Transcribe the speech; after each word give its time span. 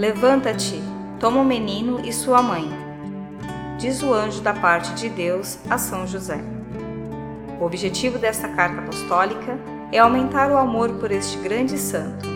Levanta-te, 0.00 0.82
toma 1.18 1.42
o 1.42 1.44
menino 1.44 2.00
e 2.02 2.10
sua 2.10 2.40
mãe. 2.40 2.66
Diz 3.76 4.02
o 4.02 4.14
anjo 4.14 4.40
da 4.40 4.54
parte 4.54 4.94
de 4.94 5.10
Deus 5.10 5.58
a 5.68 5.76
São 5.76 6.06
José. 6.06 6.40
O 7.60 7.66
objetivo 7.66 8.18
desta 8.18 8.48
carta 8.48 8.80
apostólica 8.80 9.58
é 9.92 9.98
aumentar 9.98 10.50
o 10.50 10.56
amor 10.56 10.88
por 10.94 11.12
este 11.12 11.36
grande 11.40 11.76
santo, 11.76 12.26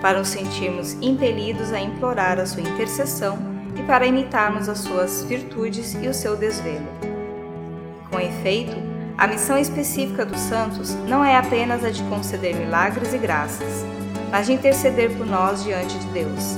para 0.00 0.20
nos 0.20 0.28
sentirmos 0.28 0.94
impelidos 1.02 1.70
a 1.70 1.78
implorar 1.78 2.40
a 2.40 2.46
sua 2.46 2.62
intercessão 2.62 3.38
e 3.78 3.82
para 3.82 4.06
imitarmos 4.06 4.66
as 4.66 4.78
suas 4.78 5.22
virtudes 5.22 5.92
e 5.92 6.08
o 6.08 6.14
seu 6.14 6.34
desvelo. 6.34 6.88
Com 8.10 8.18
efeito, 8.20 8.74
a 9.18 9.26
missão 9.26 9.58
específica 9.58 10.24
dos 10.24 10.40
santos 10.40 10.94
não 11.06 11.22
é 11.22 11.36
apenas 11.36 11.84
a 11.84 11.90
de 11.90 12.02
conceder 12.04 12.56
milagres 12.56 13.12
e 13.12 13.18
graças, 13.18 13.84
mas 14.30 14.46
de 14.46 14.54
interceder 14.54 15.14
por 15.14 15.26
nós 15.26 15.62
diante 15.62 15.98
de 15.98 16.06
Deus 16.06 16.56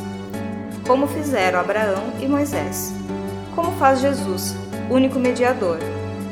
como 0.87 1.06
fizeram 1.06 1.61
Abraão 1.61 2.12
e 2.20 2.27
Moisés. 2.27 2.93
Como 3.55 3.73
faz 3.73 4.01
Jesus, 4.01 4.55
único 4.91 5.19
mediador, 5.19 5.79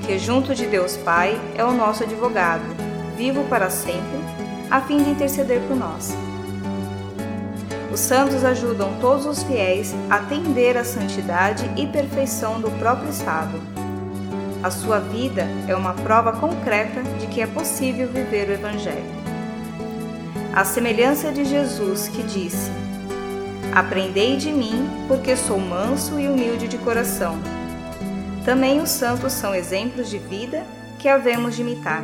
que 0.02 0.18
junto 0.18 0.54
de 0.54 0.66
Deus 0.66 0.96
Pai 0.96 1.40
é 1.56 1.64
o 1.64 1.72
nosso 1.72 2.02
advogado, 2.02 2.64
vivo 3.16 3.44
para 3.44 3.70
sempre, 3.70 4.18
a 4.70 4.80
fim 4.80 5.02
de 5.02 5.10
interceder 5.10 5.60
por 5.62 5.76
nós. 5.76 6.14
Os 7.92 8.00
santos 8.00 8.44
ajudam 8.44 8.90
todos 9.00 9.26
os 9.26 9.42
fiéis 9.42 9.94
a 10.08 10.16
atender 10.16 10.76
à 10.76 10.84
santidade 10.84 11.70
e 11.76 11.86
perfeição 11.86 12.60
do 12.60 12.70
próprio 12.78 13.10
estado. 13.10 13.60
A 14.62 14.70
sua 14.70 14.98
vida 14.98 15.46
é 15.68 15.74
uma 15.74 15.92
prova 15.92 16.32
concreta 16.32 17.02
de 17.20 17.26
que 17.26 17.42
é 17.42 17.46
possível 17.46 18.08
viver 18.08 18.48
o 18.48 18.52
Evangelho. 18.52 19.22
A 20.54 20.64
semelhança 20.64 21.32
de 21.32 21.44
Jesus 21.44 22.08
que 22.08 22.22
disse: 22.22 22.70
Aprendei 23.74 24.36
de 24.36 24.52
mim, 24.52 24.86
porque 25.08 25.34
sou 25.34 25.58
manso 25.58 26.20
e 26.20 26.28
humilde 26.28 26.68
de 26.68 26.76
coração. 26.76 27.38
Também 28.44 28.82
os 28.82 28.90
santos 28.90 29.32
são 29.32 29.54
exemplos 29.54 30.10
de 30.10 30.18
vida 30.18 30.62
que 30.98 31.08
havemos 31.08 31.56
de 31.56 31.62
imitar. 31.62 32.02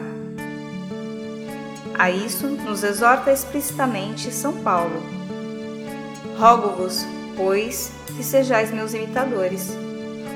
A 1.98 2.10
isso 2.10 2.46
nos 2.46 2.82
exorta 2.82 3.30
explicitamente 3.30 4.32
São 4.32 4.54
Paulo. 4.62 5.02
Rogo-vos, 6.38 7.04
pois, 7.36 7.92
que 8.16 8.24
sejais 8.24 8.70
meus 8.70 8.94
imitadores. 8.94 9.76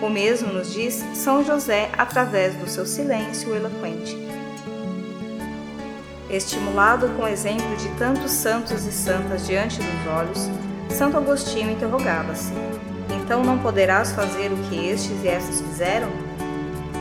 O 0.02 0.10
mesmo 0.10 0.52
nos 0.52 0.70
diz 0.70 1.02
São 1.14 1.42
José 1.42 1.88
através 1.96 2.54
do 2.56 2.68
seu 2.68 2.84
silêncio 2.84 3.54
eloquente. 3.54 4.18
Estimulado 6.28 7.08
com 7.16 7.22
o 7.22 7.28
exemplo 7.28 7.74
de 7.76 7.88
tantos 7.96 8.32
santos 8.32 8.84
e 8.84 8.92
santas 8.92 9.46
diante 9.46 9.78
dos 9.78 10.12
olhos, 10.12 10.71
Santo 10.92 11.16
Agostinho 11.16 11.70
interrogava-se: 11.70 12.52
Então 13.10 13.42
não 13.42 13.58
poderás 13.58 14.12
fazer 14.12 14.52
o 14.52 14.56
que 14.68 14.86
estes 14.88 15.24
e 15.24 15.28
essas 15.28 15.60
fizeram? 15.60 16.08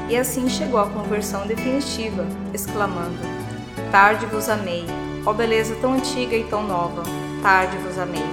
E 0.09 0.17
assim 0.17 0.49
chegou 0.49 0.79
à 0.79 0.87
conversão 0.87 1.45
definitiva, 1.45 2.25
exclamando: 2.53 3.19
Tarde 3.91 4.25
vos 4.25 4.49
amei, 4.49 4.85
ó 5.25 5.33
beleza 5.33 5.75
tão 5.81 5.93
antiga 5.93 6.35
e 6.35 6.43
tão 6.45 6.63
nova, 6.63 7.03
tarde 7.41 7.77
vos 7.77 7.99
amei. 7.99 8.25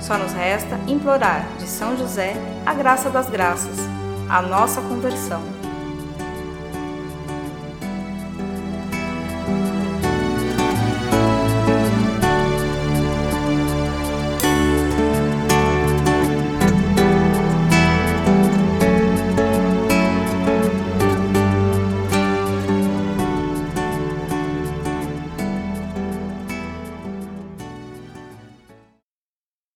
Só 0.00 0.18
nos 0.18 0.32
resta 0.32 0.78
implorar 0.88 1.46
de 1.58 1.66
São 1.66 1.96
José 1.96 2.34
a 2.66 2.74
graça 2.74 3.08
das 3.10 3.30
graças, 3.30 3.78
a 4.28 4.42
nossa 4.42 4.80
conversão. 4.80 5.59